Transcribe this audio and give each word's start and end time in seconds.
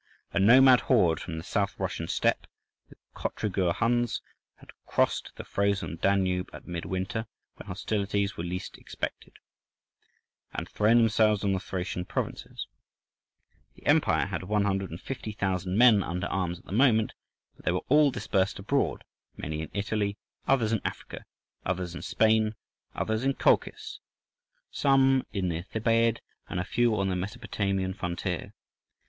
A 0.33 0.39
nomad 0.39 0.79
horde 0.79 1.19
from 1.19 1.37
the 1.37 1.43
South 1.43 1.79
Russian 1.79 2.07
steppes, 2.07 2.49
the 2.89 2.95
Cotrigur 3.13 3.71
Huns, 3.71 4.23
had 4.55 4.71
crossed 4.87 5.31
the 5.35 5.43
frozen 5.43 5.97
Danube 5.97 6.49
at 6.53 6.65
mid 6.67 6.85
winter, 6.85 7.27
when 7.57 7.67
hostilities 7.67 8.35
were 8.35 8.43
least 8.43 8.79
expected, 8.79 9.33
and 10.53 10.67
thrown 10.67 10.97
themselves 10.97 11.43
on 11.43 11.51
the 11.53 11.59
Thracian 11.59 12.05
provinces. 12.05 12.65
The 13.75 13.85
empire 13.85 14.25
had 14.25 14.41
150,000 14.41 15.77
men 15.77 16.01
under 16.01 16.25
arms 16.25 16.57
at 16.57 16.65
the 16.65 16.71
moment, 16.71 17.13
but 17.55 17.65
they 17.65 17.71
were 17.71 17.85
all 17.87 18.09
dispersed 18.09 18.57
abroad, 18.57 19.03
many 19.37 19.61
in 19.61 19.69
Italy, 19.71 20.17
others 20.47 20.71
in 20.71 20.81
Africa, 20.83 21.25
others 21.63 21.93
in 21.93 22.01
Spain, 22.01 22.55
others 22.95 23.23
in 23.23 23.35
Colchis, 23.35 23.99
some 24.71 25.27
in 25.31 25.49
the 25.49 25.61
Thebaid, 25.61 26.21
and 26.49 26.59
a 26.59 26.63
few 26.63 26.95
on 26.95 27.09
the 27.09 27.15
Mesopotamian 27.15 27.93
frontier. 27.93 28.55